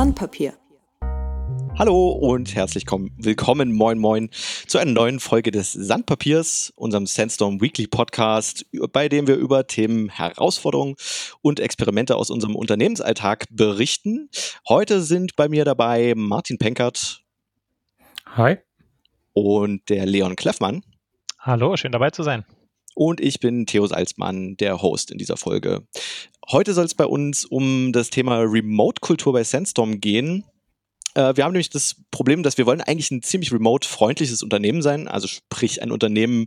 [0.00, 0.54] Sandpapier.
[1.78, 4.30] Hallo und herzlich willkommen, moin moin,
[4.66, 10.08] zu einer neuen Folge des Sandpapiers, unserem Sandstorm Weekly Podcast, bei dem wir über Themen,
[10.08, 10.94] Herausforderungen
[11.42, 14.30] und Experimente aus unserem Unternehmensalltag berichten.
[14.66, 17.22] Heute sind bei mir dabei Martin Penkert.
[18.24, 18.56] Hi.
[19.34, 20.82] Und der Leon Kleffmann.
[21.40, 22.46] Hallo, schön dabei zu sein.
[22.94, 25.86] Und ich bin Theo Salzmann, der Host in dieser Folge.
[26.48, 30.44] Heute soll es bei uns um das Thema Remote-Kultur bei Sandstorm gehen.
[31.14, 35.08] Äh, wir haben nämlich das Problem, dass wir wollen eigentlich ein ziemlich remote-freundliches Unternehmen sein,
[35.08, 36.46] also sprich ein Unternehmen,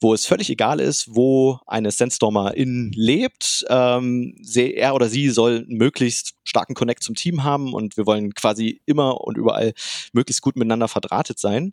[0.00, 3.64] wo es völlig egal ist, wo eine Sandstormerin lebt.
[3.68, 8.34] Ähm, sie, er oder sie soll möglichst starken Connect zum Team haben und wir wollen
[8.34, 9.72] quasi immer und überall
[10.12, 11.72] möglichst gut miteinander verdrahtet sein.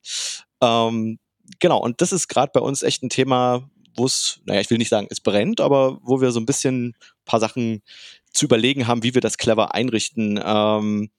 [0.61, 1.19] Ähm,
[1.59, 3.69] genau, und das ist gerade bei uns echt ein Thema,
[3.99, 6.87] wo es, naja, ich will nicht sagen, es brennt, aber wo wir so ein bisschen
[6.87, 7.83] ein paar Sachen
[8.31, 10.39] zu überlegen haben, wie wir das clever einrichten.
[10.43, 11.11] Ähm,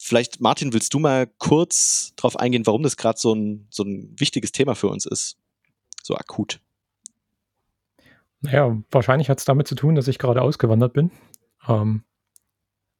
[0.00, 4.14] Vielleicht, Martin, willst du mal kurz darauf eingehen, warum das gerade so ein, so ein
[4.16, 5.36] wichtiges Thema für uns ist?
[6.04, 6.60] So akut.
[8.40, 11.10] Naja, wahrscheinlich hat es damit zu tun, dass ich gerade ausgewandert bin.
[11.66, 12.04] Ähm,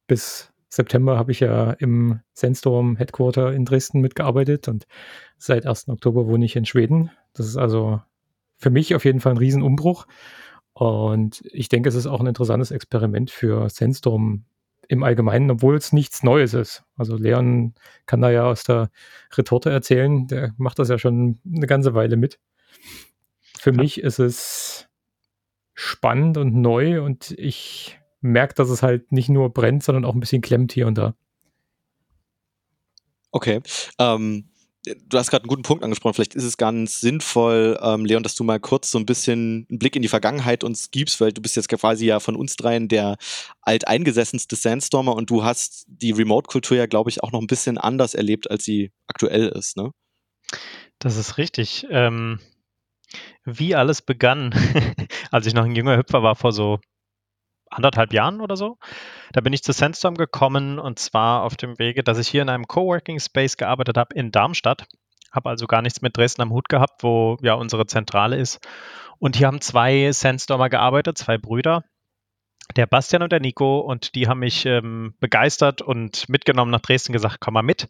[0.08, 4.88] bis September habe ich ja im Sandstorm Headquarter in Dresden mitgearbeitet und
[5.38, 5.88] seit 1.
[5.88, 7.12] Oktober wohne ich in Schweden.
[7.32, 8.02] Das ist also
[8.58, 10.06] für mich auf jeden Fall ein Riesenumbruch.
[10.74, 14.44] Und ich denke, es ist auch ein interessantes Experiment für Sandstorm
[14.88, 16.84] im Allgemeinen, obwohl es nichts Neues ist.
[16.96, 17.74] Also Leon
[18.06, 18.90] kann da ja aus der
[19.36, 22.38] Retorte erzählen, der macht das ja schon eine ganze Weile mit.
[23.58, 23.76] Für ja.
[23.76, 24.88] mich ist es
[25.74, 30.20] spannend und neu und ich merke, dass es halt nicht nur brennt, sondern auch ein
[30.20, 31.14] bisschen klemmt hier und da.
[33.30, 33.60] Okay.
[33.98, 34.48] Ähm,
[35.08, 36.14] du hast gerade einen guten Punkt angesprochen.
[36.14, 39.78] Vielleicht ist es ganz sinnvoll, ähm, Leon, dass du mal kurz so ein bisschen einen
[39.78, 42.88] Blick in die Vergangenheit uns gibst, weil du bist jetzt quasi ja von uns dreien
[42.88, 43.16] der
[43.62, 48.14] alteingesessenste Sandstormer und du hast die Remote-Kultur ja, glaube ich, auch noch ein bisschen anders
[48.14, 49.92] erlebt, als sie aktuell ist, ne?
[50.98, 51.86] Das ist richtig.
[51.90, 52.40] Ähm,
[53.44, 54.52] wie alles begann,
[55.30, 56.80] als ich noch ein junger Hüpfer war, vor so
[57.70, 58.78] anderthalb Jahren oder so.
[59.32, 62.48] Da bin ich zu Sandstorm gekommen und zwar auf dem Wege, dass ich hier in
[62.48, 64.86] einem Coworking Space gearbeitet habe in Darmstadt.
[65.32, 68.66] Habe also gar nichts mit Dresden am Hut gehabt, wo ja unsere Zentrale ist.
[69.18, 71.84] Und hier haben zwei Sandstormer gearbeitet, zwei Brüder,
[72.76, 77.12] der Bastian und der Nico und die haben mich ähm, begeistert und mitgenommen nach Dresden
[77.12, 77.88] gesagt, komm mal mit.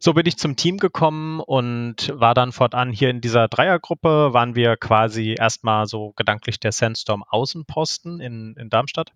[0.00, 4.54] So bin ich zum Team gekommen und war dann fortan hier in dieser Dreiergruppe, waren
[4.54, 9.12] wir quasi erstmal so gedanklich der Sandstorm Außenposten in, in Darmstadt.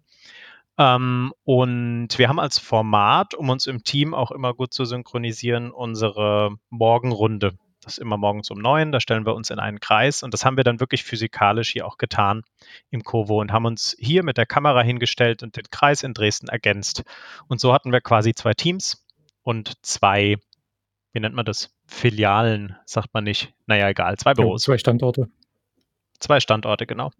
[0.79, 5.73] Ähm, und wir haben als Format, um uns im Team auch immer gut zu synchronisieren,
[5.73, 7.59] unsere Morgenrunde
[7.89, 10.45] das ist immer morgens um neun, da stellen wir uns in einen Kreis und das
[10.45, 12.43] haben wir dann wirklich physikalisch hier auch getan
[12.91, 16.49] im Kovo und haben uns hier mit der Kamera hingestellt und den Kreis in Dresden
[16.49, 17.05] ergänzt.
[17.49, 19.07] Und so hatten wir quasi zwei Teams
[19.43, 20.37] und zwei,
[21.13, 21.75] wie nennt man das?
[21.87, 23.55] Filialen, sagt man nicht.
[23.67, 24.67] Naja, egal, zwei Büros.
[24.67, 25.31] Ja, zwei Standorte.
[26.19, 27.11] Zwei Standorte, genau.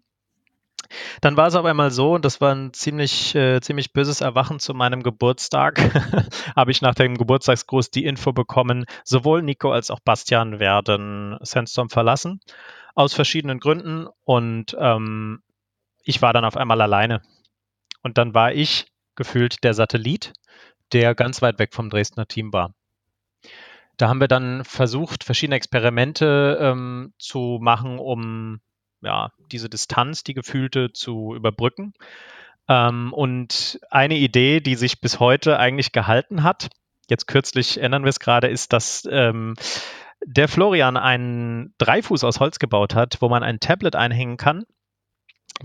[1.21, 4.59] Dann war es aber einmal so, und das war ein ziemlich, äh, ziemlich böses Erwachen
[4.59, 5.79] zu meinem Geburtstag,
[6.55, 11.89] habe ich nach dem Geburtstagsgruß die Info bekommen, sowohl Nico als auch Bastian werden Sandstorm
[11.89, 12.39] verlassen,
[12.95, 14.07] aus verschiedenen Gründen.
[14.25, 15.41] Und ähm,
[16.03, 17.21] ich war dann auf einmal alleine.
[18.01, 20.33] Und dann war ich gefühlt der Satellit,
[20.93, 22.73] der ganz weit weg vom Dresdner Team war.
[23.97, 28.61] Da haben wir dann versucht, verschiedene Experimente ähm, zu machen, um
[29.01, 31.93] ja, diese Distanz, die gefühlte, zu überbrücken.
[32.67, 36.69] Ähm, und eine Idee, die sich bis heute eigentlich gehalten hat,
[37.09, 39.55] jetzt kürzlich ändern wir es gerade, ist, dass ähm,
[40.25, 44.65] der Florian einen Dreifuß aus Holz gebaut hat, wo man ein Tablet einhängen kann,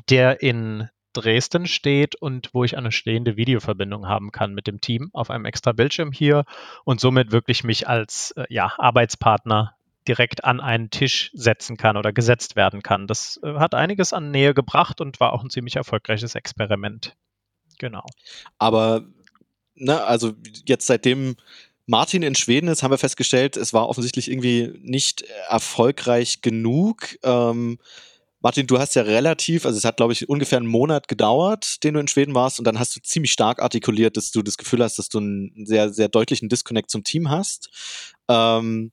[0.08, 5.10] der in Dresden steht und wo ich eine stehende Videoverbindung haben kann mit dem Team
[5.12, 6.44] auf einem extra Bildschirm hier
[6.84, 9.73] und somit wirklich mich als äh, ja, Arbeitspartner
[10.08, 13.06] direkt an einen Tisch setzen kann oder gesetzt werden kann.
[13.06, 17.16] Das äh, hat einiges an Nähe gebracht und war auch ein ziemlich erfolgreiches Experiment.
[17.78, 18.04] Genau.
[18.58, 19.06] Aber,
[19.74, 20.32] ne, also
[20.66, 21.36] jetzt seitdem
[21.86, 27.16] Martin in Schweden ist, haben wir festgestellt, es war offensichtlich irgendwie nicht erfolgreich genug.
[27.22, 27.78] Ähm,
[28.40, 31.94] Martin, du hast ja relativ, also es hat, glaube ich, ungefähr einen Monat gedauert, den
[31.94, 34.82] du in Schweden warst, und dann hast du ziemlich stark artikuliert, dass du das Gefühl
[34.82, 37.70] hast, dass du einen sehr, sehr deutlichen Disconnect zum Team hast.
[38.28, 38.92] Ähm,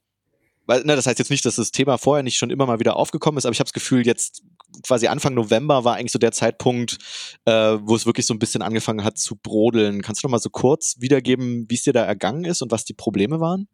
[0.66, 2.96] weil, ne, das heißt jetzt nicht, dass das Thema vorher nicht schon immer mal wieder
[2.96, 4.44] aufgekommen ist, aber ich habe das Gefühl, jetzt
[4.84, 6.98] quasi Anfang November war eigentlich so der Zeitpunkt,
[7.46, 10.02] äh, wo es wirklich so ein bisschen angefangen hat zu brodeln.
[10.02, 12.86] Kannst du noch mal so kurz wiedergeben, wie es dir da ergangen ist und was
[12.86, 13.68] die Probleme waren?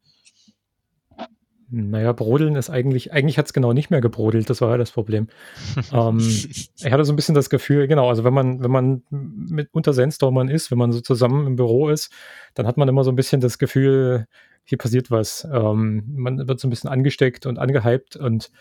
[1.70, 4.92] Naja, brodeln ist eigentlich, eigentlich hat es genau nicht mehr gebrodelt, das war ja das
[4.92, 5.28] Problem.
[5.94, 9.70] ähm, ich hatte so ein bisschen das Gefühl, genau, also wenn man, wenn man mit
[9.74, 12.12] unter Sandstormern ist, wenn man so zusammen im Büro ist,
[12.54, 14.28] dann hat man immer so ein bisschen das Gefühl,
[14.64, 15.48] hier passiert was.
[15.52, 18.52] Ähm, man wird so ein bisschen angesteckt und angehypt und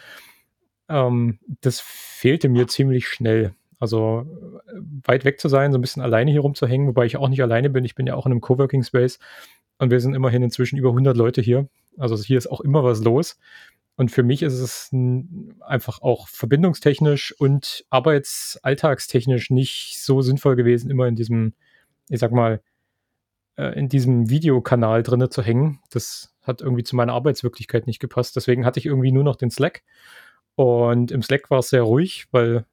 [0.88, 3.54] ähm, das fehlte mir ziemlich schnell.
[3.78, 4.24] Also
[5.04, 7.70] weit weg zu sein, so ein bisschen alleine hier rumzuhängen, wobei ich auch nicht alleine
[7.70, 7.84] bin.
[7.84, 9.18] Ich bin ja auch in einem Coworking Space
[9.78, 11.68] und wir sind immerhin inzwischen über 100 Leute hier.
[11.98, 13.38] Also hier ist auch immer was los.
[13.96, 14.90] Und für mich ist es
[15.60, 21.54] einfach auch verbindungstechnisch und arbeitsalltagstechnisch nicht so sinnvoll gewesen, immer in diesem,
[22.10, 22.60] ich sag mal,
[23.56, 25.80] äh, in diesem Videokanal drinne zu hängen.
[25.90, 28.36] Das hat irgendwie zu meiner Arbeitswirklichkeit nicht gepasst.
[28.36, 29.82] Deswegen hatte ich irgendwie nur noch den Slack.
[30.56, 32.66] Und im Slack war es sehr ruhig, weil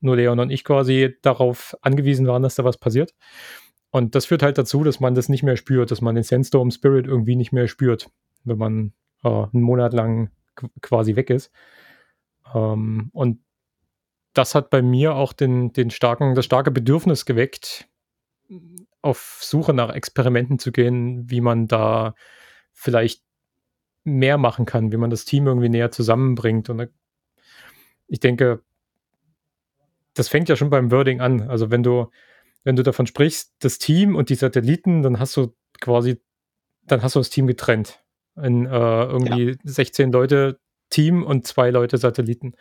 [0.00, 3.14] nur Leon und ich quasi darauf angewiesen waren, dass da was passiert.
[3.90, 6.70] Und das führt halt dazu, dass man das nicht mehr spürt, dass man den Sandstorm
[6.70, 8.08] Spirit irgendwie nicht mehr spürt,
[8.44, 8.92] wenn man
[9.22, 10.30] äh, einen Monat lang
[10.80, 11.50] quasi weg ist.
[12.54, 13.40] Ähm, und
[14.34, 17.88] das hat bei mir auch den, den starken, das starke Bedürfnis geweckt,
[19.02, 22.14] auf Suche nach Experimenten zu gehen, wie man da
[22.72, 23.22] vielleicht
[24.04, 26.70] mehr machen kann, wie man das Team irgendwie näher zusammenbringt.
[26.70, 26.88] Und
[28.06, 28.62] ich denke,
[30.14, 31.48] das fängt ja schon beim Wording an.
[31.48, 32.10] Also wenn du,
[32.64, 36.20] wenn du davon sprichst, das Team und die Satelliten, dann hast du quasi,
[36.84, 38.01] dann hast du das Team getrennt.
[38.36, 39.56] In äh, irgendwie ja.
[39.64, 40.58] 16 Leute
[40.90, 42.54] Team und zwei Leute Satelliten.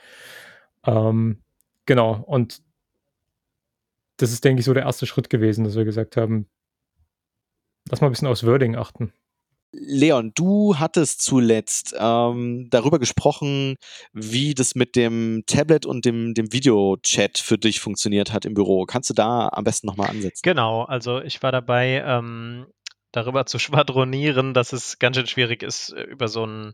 [0.86, 1.44] Ähm,
[1.86, 2.24] genau.
[2.26, 2.62] Und
[4.18, 6.48] das ist, denke ich, so der erste Schritt gewesen, dass wir gesagt haben,
[7.90, 9.14] lass mal ein bisschen aufs Wording achten.
[9.74, 13.78] Leon, du hattest zuletzt ähm, darüber gesprochen,
[14.12, 18.86] wie das mit dem Tablet und dem, dem Videochat für dich funktioniert hat im Büro.
[18.86, 20.42] Kannst du da am besten nochmal ansetzen?
[20.44, 22.68] Genau, also ich war dabei, ähm,
[23.12, 26.74] darüber zu schwadronieren, dass es ganz schön schwierig ist, äh, über so einen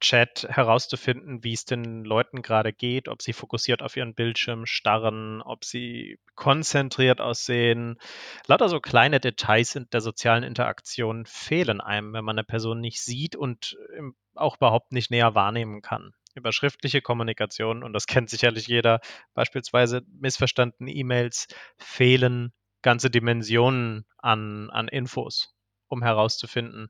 [0.00, 5.40] Chat herauszufinden, wie es den Leuten gerade geht, ob sie fokussiert auf ihren Bildschirm starren,
[5.40, 7.98] ob sie konzentriert aussehen.
[8.46, 13.00] Lauter so kleine Details in der sozialen Interaktion fehlen einem, wenn man eine Person nicht
[13.00, 16.12] sieht und ähm, auch überhaupt nicht näher wahrnehmen kann.
[16.34, 19.00] Über schriftliche Kommunikation, und das kennt sicherlich jeder,
[19.34, 21.46] beispielsweise missverstandene E-Mails,
[21.78, 22.52] fehlen
[22.82, 25.53] ganze Dimensionen an, an Infos
[25.94, 26.88] um herauszufinden,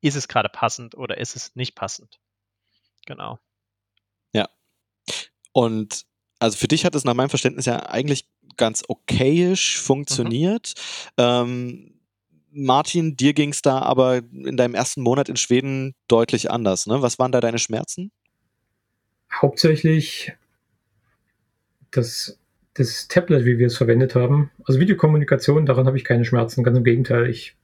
[0.00, 2.18] ist es gerade passend oder ist es nicht passend.
[3.06, 3.38] Genau.
[4.32, 4.48] Ja.
[5.52, 6.06] Und
[6.38, 10.74] also für dich hat es nach meinem Verständnis ja eigentlich ganz okayisch funktioniert.
[11.18, 11.24] Mhm.
[11.24, 11.94] Ähm,
[12.52, 16.86] Martin, dir ging es da aber in deinem ersten Monat in Schweden deutlich anders.
[16.86, 17.00] Ne?
[17.02, 18.10] Was waren da deine Schmerzen?
[19.32, 20.32] Hauptsächlich
[21.92, 22.38] das,
[22.74, 24.50] das Tablet, wie wir es verwendet haben.
[24.64, 26.64] Also Videokommunikation, daran habe ich keine Schmerzen.
[26.64, 27.54] Ganz im Gegenteil, ich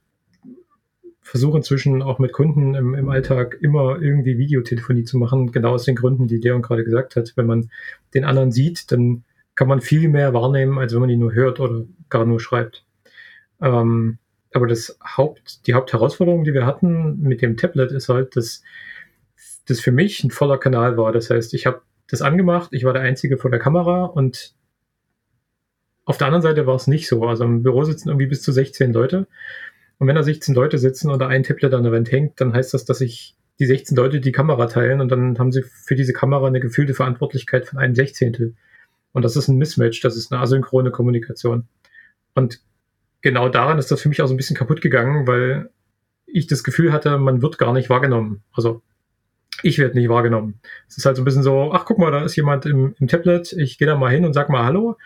[1.27, 5.83] versuche inzwischen auch mit Kunden im, im, Alltag immer irgendwie Videotelefonie zu machen, genau aus
[5.83, 7.33] den Gründen, die Leon gerade gesagt hat.
[7.35, 7.69] Wenn man
[8.13, 11.59] den anderen sieht, dann kann man viel mehr wahrnehmen, als wenn man ihn nur hört
[11.59, 12.85] oder gar nur schreibt.
[13.61, 14.19] Ähm,
[14.53, 18.63] aber das Haupt, die Hauptherausforderung, die wir hatten mit dem Tablet, ist halt, dass
[19.65, 21.11] das für mich ein voller Kanal war.
[21.11, 24.53] Das heißt, ich habe das angemacht, ich war der Einzige vor der Kamera und
[26.05, 27.25] auf der anderen Seite war es nicht so.
[27.25, 29.27] Also im Büro sitzen irgendwie bis zu 16 Leute
[29.99, 32.73] und wenn da 16 Leute sitzen oder ein Tablet an der Wand hängt, dann heißt
[32.73, 36.13] das, dass sich die 16 Leute die Kamera teilen und dann haben sie für diese
[36.13, 38.55] Kamera eine gefühlte Verantwortlichkeit von einem Sechzehntel.
[39.13, 41.67] Und das ist ein Mismatch, das ist eine asynchrone Kommunikation.
[42.35, 42.61] Und
[43.21, 45.71] genau daran ist das für mich auch so ein bisschen kaputt gegangen, weil
[46.27, 48.43] ich das Gefühl hatte, man wird gar nicht wahrgenommen.
[48.53, 48.83] Also
[49.63, 50.59] ich werde nicht wahrgenommen.
[50.87, 53.07] Es ist halt so ein bisschen so, ach guck mal, da ist jemand im, im
[53.07, 54.97] Tablet, ich gehe da mal hin und sag mal Hallo.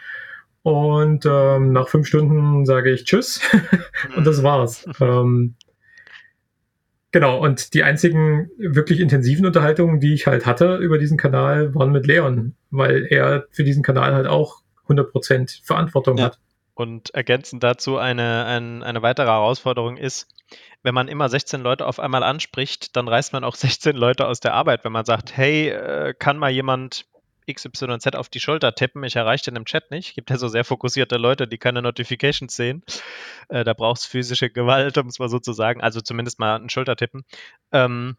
[0.64, 3.42] Und ähm, nach fünf Stunden sage ich Tschüss
[4.16, 4.86] und das war's.
[5.00, 5.56] ähm,
[7.12, 11.92] genau, und die einzigen wirklich intensiven Unterhaltungen, die ich halt hatte über diesen Kanal, waren
[11.92, 16.26] mit Leon, weil er für diesen Kanal halt auch 100% Verantwortung ja.
[16.26, 16.40] hat.
[16.74, 20.28] Und ergänzend dazu eine, ein, eine weitere Herausforderung ist,
[20.84, 24.40] wenn man immer 16 Leute auf einmal anspricht, dann reißt man auch 16 Leute aus
[24.40, 24.84] der Arbeit.
[24.84, 27.06] Wenn man sagt, hey, äh, kann mal jemand
[27.52, 29.04] XYZ auf die Schulter tippen.
[29.04, 30.16] Ich erreiche den im Chat nicht.
[30.16, 32.84] Gibt ja so sehr fokussierte Leute, die keine Notifications sehen.
[33.50, 35.82] Äh, da braucht es physische Gewalt, um es mal so zu sagen.
[35.82, 37.24] Also zumindest mal einen Schultertippen.
[37.72, 38.18] Ähm,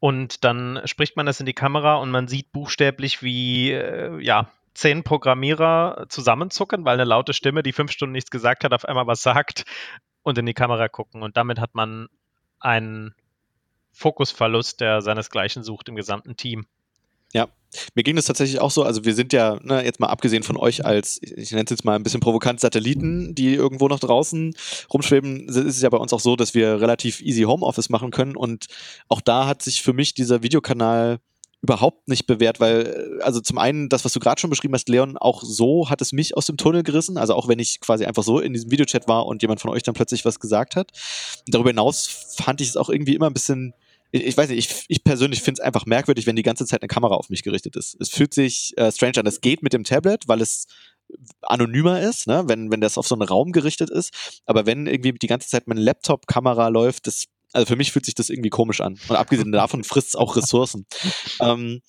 [0.00, 4.50] und dann spricht man das in die Kamera und man sieht buchstäblich, wie äh, ja,
[4.74, 9.06] zehn Programmierer zusammenzucken, weil eine laute Stimme, die fünf Stunden nichts gesagt hat, auf einmal
[9.06, 9.64] was sagt
[10.22, 11.22] und in die Kamera gucken.
[11.22, 12.08] Und damit hat man
[12.60, 13.14] einen
[13.92, 16.66] Fokusverlust, der seinesgleichen sucht im gesamten Team.
[17.32, 17.48] Ja,
[17.94, 18.82] mir ging das tatsächlich auch so.
[18.82, 21.84] Also wir sind ja, ne, jetzt mal abgesehen von euch als, ich nenne es jetzt
[21.84, 24.54] mal ein bisschen provokant, Satelliten, die irgendwo noch draußen
[24.92, 28.36] rumschweben, ist es ja bei uns auch so, dass wir relativ easy Homeoffice machen können.
[28.36, 28.66] Und
[29.08, 31.18] auch da hat sich für mich dieser Videokanal
[31.64, 35.16] überhaupt nicht bewährt, weil, also zum einen, das, was du gerade schon beschrieben hast, Leon,
[35.16, 37.16] auch so hat es mich aus dem Tunnel gerissen.
[37.16, 39.82] Also auch wenn ich quasi einfach so in diesem Videochat war und jemand von euch
[39.82, 40.90] dann plötzlich was gesagt hat.
[41.46, 43.72] Darüber hinaus fand ich es auch irgendwie immer ein bisschen
[44.14, 46.82] ich, ich weiß nicht, ich, ich persönlich finde es einfach merkwürdig, wenn die ganze Zeit
[46.82, 47.96] eine Kamera auf mich gerichtet ist.
[48.00, 49.26] Es fühlt sich äh, strange an.
[49.26, 50.66] Es geht mit dem Tablet, weil es
[51.42, 52.44] anonymer ist, ne?
[52.46, 54.40] wenn, wenn das auf so einen Raum gerichtet ist.
[54.46, 58.14] Aber wenn irgendwie die ganze Zeit meine Laptop-Kamera läuft, das, also für mich fühlt sich
[58.14, 59.00] das irgendwie komisch an.
[59.08, 60.86] Und abgesehen davon frisst es auch Ressourcen.
[61.40, 61.82] ähm,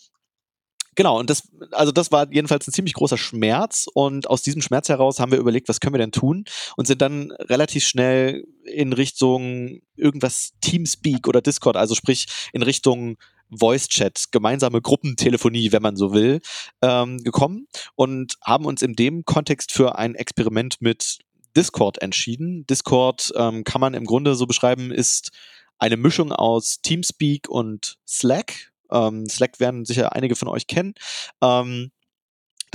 [0.96, 4.88] Genau, und das, also das war jedenfalls ein ziemlich großer Schmerz und aus diesem Schmerz
[4.88, 6.46] heraus haben wir überlegt, was können wir denn tun
[6.78, 13.18] und sind dann relativ schnell in Richtung irgendwas Teamspeak oder Discord, also sprich in Richtung
[13.50, 16.40] Voice Chat, gemeinsame Gruppentelefonie, wenn man so will,
[16.82, 21.20] ähm, gekommen und haben uns in dem Kontext für ein Experiment mit
[21.56, 22.66] Discord entschieden.
[22.68, 25.32] Discord ähm, kann man im Grunde so beschreiben, ist
[25.78, 30.94] eine Mischung aus Teamspeak und Slack, ähm, Slack werden sicher einige von euch kennen.
[31.42, 31.92] Ähm,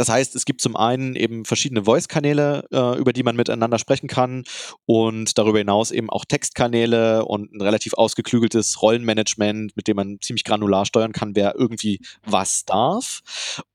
[0.01, 4.07] das heißt, es gibt zum einen eben verschiedene Voice-Kanäle, äh, über die man miteinander sprechen
[4.09, 4.45] kann
[4.87, 10.45] und darüber hinaus eben auch Textkanäle und ein relativ ausgeklügeltes Rollenmanagement, mit dem man ziemlich
[10.45, 13.21] granular steuern kann, wer irgendwie was darf.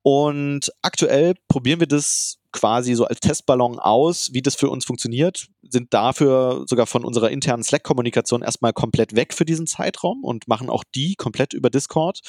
[0.02, 5.48] Und aktuell probieren wir das quasi so als Testballon aus, wie das für uns funktioniert,
[5.62, 10.70] sind dafür sogar von unserer internen Slack-Kommunikation erstmal komplett weg für diesen Zeitraum und machen
[10.70, 12.22] auch die komplett über Discord,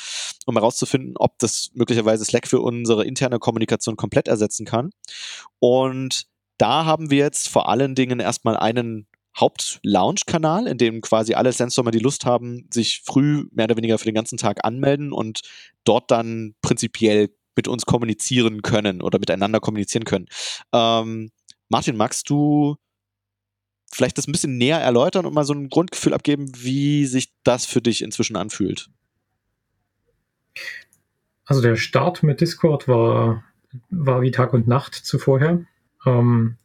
[0.45, 4.91] um herauszufinden, ob das möglicherweise Slack für unsere interne Kommunikation komplett ersetzen kann.
[5.61, 6.27] Und
[6.59, 9.07] da haben wir jetzt vor allen Dingen erstmal einen
[9.39, 14.07] Haupt-Launch-Kanal, in dem quasi alle Sandstormer, die Lust haben, sich früh mehr oder weniger für
[14.07, 15.43] den ganzen Tag anmelden und
[15.85, 20.27] dort dann prinzipiell mit uns kommunizieren können oder miteinander kommunizieren können.
[20.73, 21.31] Ähm,
[21.69, 22.77] Martin, magst du
[23.93, 27.67] vielleicht das ein bisschen näher erläutern und mal so ein Grundgefühl abgeben, wie sich das
[27.67, 28.89] für dich inzwischen anfühlt?
[31.45, 33.45] Also der Start mit Discord war,
[33.91, 35.65] war wie Tag und Nacht zuvorher.
[36.05, 36.57] Ähm,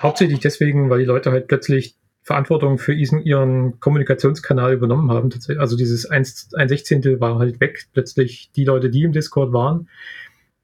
[0.00, 5.30] hauptsächlich deswegen, weil die Leute halt plötzlich Verantwortung für ihren Kommunikationskanal übernommen haben.
[5.58, 6.24] Also dieses ein,
[6.54, 7.86] ein Sechzehntel war halt weg.
[7.92, 9.88] Plötzlich die Leute, die im Discord waren,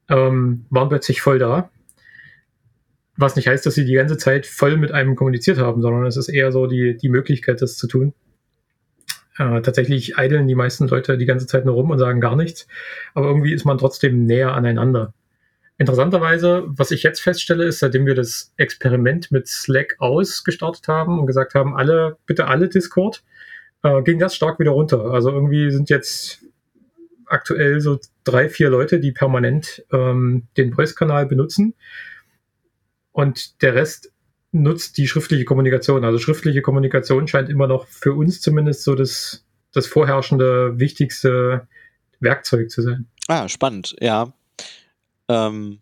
[0.08, 1.70] ähm, waren plötzlich voll da.
[3.16, 6.16] Was nicht heißt, dass sie die ganze Zeit voll mit einem kommuniziert haben, sondern es
[6.16, 8.14] ist eher so die, die Möglichkeit, das zu tun.
[9.36, 12.68] Äh, tatsächlich eideln die meisten Leute die ganze Zeit nur rum und sagen gar nichts,
[13.14, 15.14] aber irgendwie ist man trotzdem näher aneinander.
[15.78, 21.26] Interessanterweise, was ich jetzt feststelle, ist, seitdem wir das Experiment mit Slack ausgestartet haben und
[21.26, 23.22] gesagt haben, alle, bitte alle Discord,
[23.84, 25.04] äh, ging das stark wieder runter.
[25.12, 26.44] Also irgendwie sind jetzt
[27.26, 31.74] aktuell so drei, vier Leute, die permanent ähm, den Voice-Kanal benutzen.
[33.12, 34.12] Und der Rest
[34.50, 36.04] nutzt die schriftliche Kommunikation.
[36.04, 41.68] Also schriftliche Kommunikation scheint immer noch für uns zumindest so das, das vorherrschende, wichtigste
[42.18, 43.06] Werkzeug zu sein.
[43.28, 44.32] Ah, spannend, ja.
[45.28, 45.80] Ähm,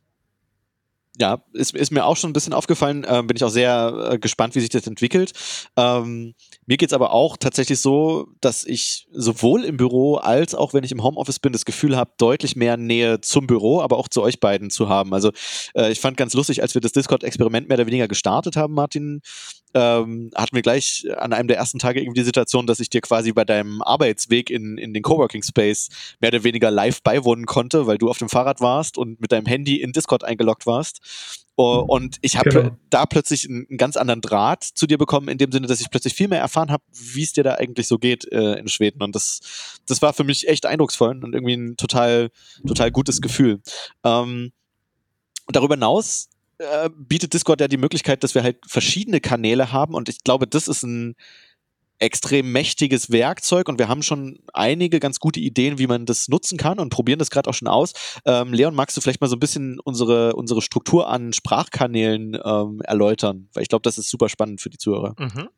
[1.19, 3.05] ja, ist, ist mir auch schon ein bisschen aufgefallen.
[3.05, 5.33] Äh, bin ich auch sehr äh, gespannt, wie sich das entwickelt.
[5.77, 6.35] Ähm,
[6.67, 10.93] mir geht's aber auch tatsächlich so, dass ich sowohl im Büro als auch wenn ich
[10.93, 14.41] im Homeoffice bin, das Gefühl habe, deutlich mehr Nähe zum Büro, aber auch zu euch
[14.41, 15.15] beiden zu haben.
[15.15, 15.31] Also
[15.75, 19.23] äh, ich fand ganz lustig, als wir das Discord-Experiment mehr oder weniger gestartet haben, Martin,
[19.75, 23.03] ähm, hatten wir gleich an einem der ersten Tage irgendwie die Situation, dass ich dir
[23.03, 25.89] quasi bei deinem Arbeitsweg in, in den Coworking Space
[26.21, 29.47] mehr oder weniger live beiwohnen konnte, weil du auf dem Fahrrad warst und mit deinem
[29.47, 31.01] Handy in Discord eingeloggt warst.
[31.59, 32.77] Uh, und ich habe genau.
[32.91, 35.91] da plötzlich einen, einen, ganz anderen Draht zu dir bekommen, in dem Sinne, dass ich
[35.91, 39.03] plötzlich viel mehr erfahren habe, wie es dir da eigentlich so geht äh, in Schweden.
[39.03, 39.41] Und das,
[39.87, 42.31] das war für mich echt eindrucksvoll und irgendwie ein total,
[42.67, 43.63] total gutes Gefühl.
[44.05, 44.53] Ähm,
[45.49, 50.11] darüber hinaus äh, bietet Discord ja die Möglichkeit, dass wir halt verschiedene Kanäle haben und
[50.11, 51.17] ich glaube, das ist ein
[51.99, 56.59] extrem mächtiges Werkzeug und wir haben schon einige ganz gute Ideen, wie man das nutzen
[56.59, 57.93] kann und probieren das gerade auch schon aus.
[58.25, 62.81] Ähm, Leon, magst du vielleicht mal so ein bisschen unsere, unsere Struktur an Sprachkanälen ähm,
[62.85, 63.49] erläutern?
[63.55, 65.15] Weil ich glaube, das ist super spannend für die Zuhörer.
[65.19, 65.49] Mhm.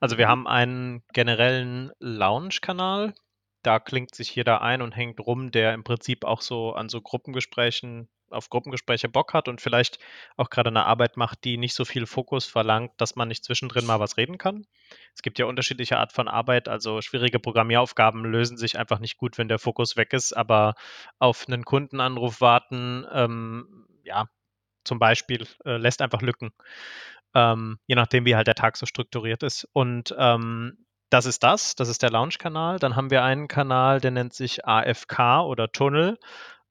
[0.00, 3.14] Also wir haben einen generellen Lounge-Kanal.
[3.62, 7.00] Da klingt sich jeder ein und hängt rum, der im Prinzip auch so an so
[7.00, 9.98] Gruppengesprächen auf Gruppengespräche Bock hat und vielleicht
[10.36, 13.86] auch gerade eine Arbeit macht, die nicht so viel Fokus verlangt, dass man nicht zwischendrin
[13.86, 14.66] mal was reden kann.
[15.14, 19.38] Es gibt ja unterschiedliche Art von Arbeit, also schwierige Programmieraufgaben lösen sich einfach nicht gut,
[19.38, 20.74] wenn der Fokus weg ist, aber
[21.18, 24.26] auf einen Kundenanruf warten, ähm, ja,
[24.84, 26.52] zum Beispiel, äh, lässt einfach Lücken.
[27.34, 29.68] Ähm, je nachdem, wie halt der Tag so strukturiert ist.
[29.72, 32.78] Und ähm, das ist das, das ist der Launch-Kanal.
[32.78, 36.18] Dann haben wir einen Kanal, der nennt sich AFK oder Tunnel.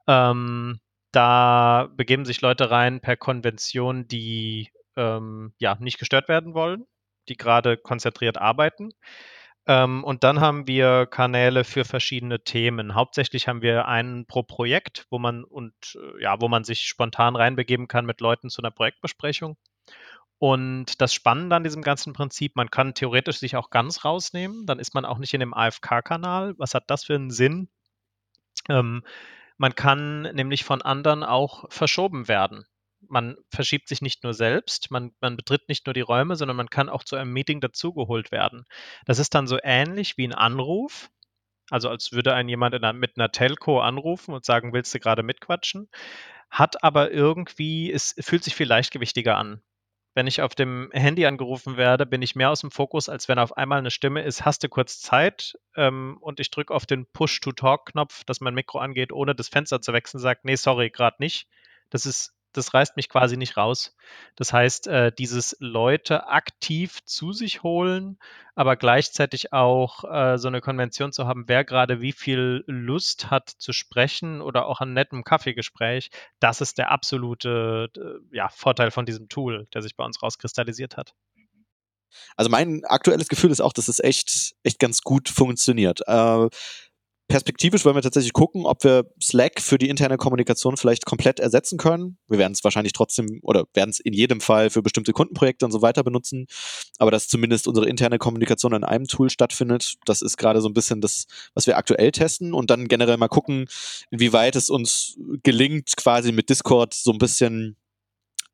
[0.08, 0.80] Ähm,
[1.12, 6.86] da begeben sich Leute rein per Konvention, die ähm, ja nicht gestört werden wollen,
[7.28, 8.92] die gerade konzentriert arbeiten.
[9.68, 12.96] Ähm, und dann haben wir Kanäle für verschiedene Themen.
[12.96, 17.36] Hauptsächlich haben wir einen pro Projekt, wo man und äh, ja, wo man sich spontan
[17.36, 19.58] reinbegeben kann mit Leuten zu einer Projektbesprechung.
[20.40, 24.80] Und das Spannende an diesem ganzen Prinzip, man kann theoretisch sich auch ganz rausnehmen, dann
[24.80, 26.56] ist man auch nicht in dem AFK-Kanal.
[26.58, 27.70] Was hat das für einen Sinn?
[28.70, 29.04] Ähm,
[29.60, 32.66] man kann nämlich von anderen auch verschoben werden.
[33.02, 36.70] Man verschiebt sich nicht nur selbst, man, man betritt nicht nur die Räume, sondern man
[36.70, 38.66] kann auch zu einem Meeting dazugeholt werden.
[39.06, 41.10] Das ist dann so ähnlich wie ein Anruf,
[41.70, 45.24] also als würde ein jemand einer, mit einer Telco anrufen und sagen, willst du gerade
[45.24, 45.90] mitquatschen?
[46.50, 49.62] Hat aber irgendwie, es fühlt sich viel leichtgewichtiger an.
[50.20, 53.40] Wenn ich auf dem Handy angerufen werde, bin ich mehr aus dem Fokus, als wenn
[53.40, 55.58] auf einmal eine Stimme ist, hast du kurz Zeit?
[55.78, 59.94] Ähm, und ich drücke auf den Push-to-Talk-Knopf, dass mein Mikro angeht, ohne das Fenster zu
[59.94, 61.48] wechseln, sagt, nee, sorry, gerade nicht.
[61.90, 63.96] Das ist das reißt mich quasi nicht raus.
[64.36, 68.18] Das heißt, äh, dieses Leute aktiv zu sich holen,
[68.56, 73.50] aber gleichzeitig auch äh, so eine Konvention zu haben, wer gerade wie viel Lust hat
[73.50, 79.06] zu sprechen oder auch an nettem Kaffeegespräch, das ist der absolute äh, ja, Vorteil von
[79.06, 81.14] diesem Tool, der sich bei uns rauskristallisiert hat.
[82.36, 86.02] Also mein aktuelles Gefühl ist auch, dass es echt, echt ganz gut funktioniert.
[86.08, 86.50] Äh,
[87.30, 91.78] perspektivisch wollen wir tatsächlich gucken, ob wir Slack für die interne Kommunikation vielleicht komplett ersetzen
[91.78, 92.18] können.
[92.28, 95.72] Wir werden es wahrscheinlich trotzdem oder werden es in jedem Fall für bestimmte Kundenprojekte und
[95.72, 96.48] so weiter benutzen.
[96.98, 100.74] Aber dass zumindest unsere interne Kommunikation an einem Tool stattfindet, das ist gerade so ein
[100.74, 103.68] bisschen das, was wir aktuell testen und dann generell mal gucken,
[104.10, 107.78] inwieweit es uns gelingt, quasi mit Discord so ein bisschen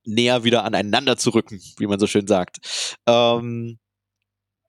[0.04, 2.98] näher wieder aneinander zu rücken, wie man so schön sagt.
[3.08, 3.80] Ähm,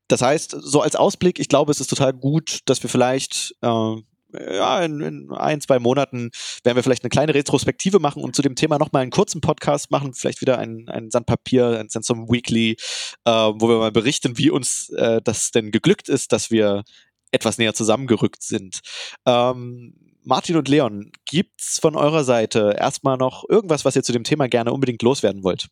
[0.08, 3.96] das heißt, so als Ausblick, ich glaube, es ist total gut, dass wir vielleicht äh,
[4.32, 6.30] ja, in, in, ein, zwei Monaten
[6.64, 9.90] werden wir vielleicht eine kleine Retrospektive machen und zu dem Thema nochmal einen kurzen Podcast
[9.90, 12.76] machen, vielleicht wieder ein, ein Sandpapier, ein Sandstorm Weekly,
[13.24, 16.84] äh, wo wir mal berichten, wie uns äh, das denn geglückt ist, dass wir
[17.30, 18.80] etwas näher zusammengerückt sind.
[19.26, 24.24] Ähm, Martin und Leon, gibt's von eurer Seite erstmal noch irgendwas, was ihr zu dem
[24.24, 25.68] Thema gerne unbedingt loswerden wollt?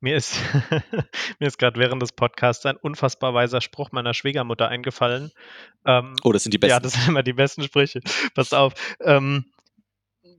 [0.00, 0.36] Mir ist,
[1.40, 5.32] mir ist gerade während des Podcasts ein unfassbar weiser Spruch meiner Schwiegermutter eingefallen.
[5.84, 6.70] Ähm, oh, das sind die besten.
[6.70, 8.00] Ja, das sind immer die besten Sprüche.
[8.34, 8.74] Pass auf.
[9.00, 9.46] Ähm,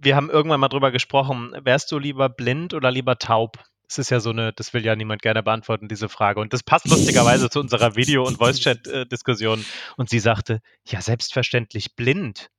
[0.02, 1.54] wir haben irgendwann mal drüber gesprochen.
[1.62, 3.58] Wärst du lieber blind oder lieber taub?
[3.90, 6.40] Das ist ja so eine, das will ja niemand gerne beantworten, diese Frage.
[6.40, 9.66] Und das passt lustigerweise zu unserer Video- und Voice-Chat-Diskussion.
[9.98, 12.50] Und sie sagte, ja, selbstverständlich blind.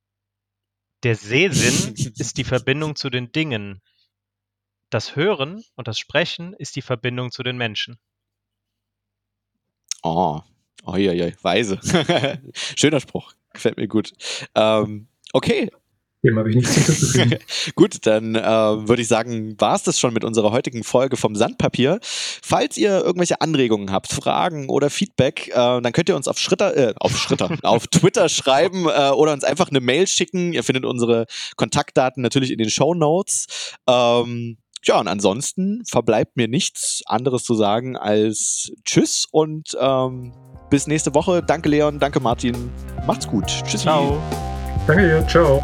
[1.03, 3.81] Der Sehsinn ist die Verbindung zu den Dingen.
[4.91, 7.97] Das Hören und das Sprechen ist die Verbindung zu den Menschen.
[10.03, 10.41] Oh,
[10.85, 11.79] oh ja, ja, weise.
[12.75, 13.33] Schöner Spruch.
[13.53, 14.11] Gefällt mir gut.
[14.53, 15.71] Ähm, okay,
[16.23, 17.39] dem habe ich nichts hinzuzufügen.
[17.75, 21.35] Gut, dann äh, würde ich sagen, war es das schon mit unserer heutigen Folge vom
[21.35, 21.99] Sandpapier.
[22.03, 26.77] Falls ihr irgendwelche Anregungen habt, Fragen oder Feedback, äh, dann könnt ihr uns auf Schritter,
[26.77, 30.53] äh, auf Schritter, auf Twitter schreiben äh, oder uns einfach eine Mail schicken.
[30.53, 31.25] Ihr findet unsere
[31.55, 33.75] Kontaktdaten natürlich in den Show Notes.
[33.87, 40.33] Ähm, ja, und ansonsten verbleibt mir nichts anderes zu sagen als Tschüss und ähm,
[40.69, 41.43] bis nächste Woche.
[41.43, 42.71] Danke Leon, danke Martin.
[43.05, 43.45] Macht's gut.
[43.45, 43.81] Tschüss.
[43.81, 44.17] Ciao.
[44.87, 45.23] Danke.
[45.27, 45.61] Ciao.